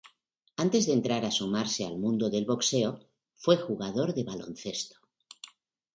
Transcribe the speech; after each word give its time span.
Antes 0.63 0.83
de 0.87 0.93
entrar 0.99 1.23
a 1.25 1.35
sumarse 1.39 1.85
al 1.85 1.99
mundo 1.99 2.31
del 2.31 2.45
boxeo 2.47 2.91
fue 3.35 3.55
jugador 3.57 4.15
de 4.15 4.23
baloncesto. 4.23 4.95